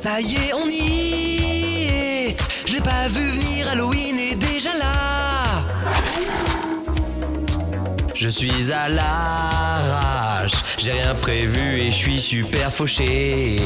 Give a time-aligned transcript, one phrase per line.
[0.00, 2.36] Ça y est, on y est.
[2.66, 5.64] Je l'ai pas vu venir, Halloween est déjà là.
[8.14, 13.56] Je suis à l'arrache, j'ai rien prévu et je suis super fauché.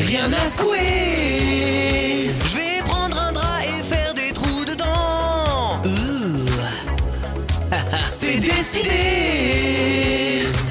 [0.00, 2.30] Rien à secouer.
[2.46, 5.82] Je vais prendre un drap et faire des trous dedans.
[5.84, 6.48] Ouh.
[8.08, 8.96] C'est décidé.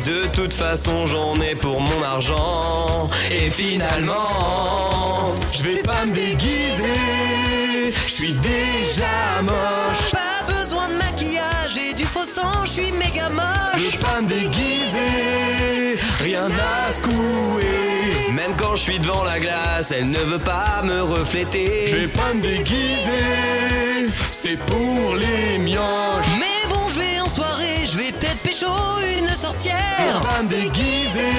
[0.03, 2.84] De toute façon, j'en ai pour mon argent.
[3.31, 7.93] Et finalement, je vais pas me déguiser.
[8.05, 10.11] Je suis déjà moche.
[10.11, 13.45] Pas besoin de maquillage et du faux sang, je suis méga moche.
[13.77, 18.31] Je vais pas me déguiser, rien à secouer.
[18.31, 21.85] Même quand je suis devant la glace, elle ne veut pas me refléter.
[21.87, 26.35] Je vais pas me déguiser, c'est pour les mioches.
[26.39, 28.67] Mais bon, je vais en soirée, je vais peut-être pécho
[29.19, 30.21] une sorcière.
[30.21, 31.33] Pas me déguiser,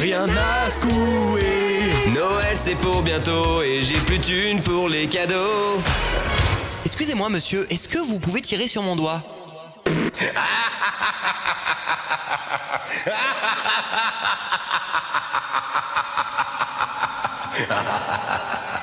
[0.00, 2.12] rien à secouer.
[2.14, 5.80] Noël c'est pour bientôt et j'ai plus de thunes pour les cadeaux.
[6.84, 9.20] Excusez-moi monsieur, est-ce que vous pouvez tirer sur mon doigt?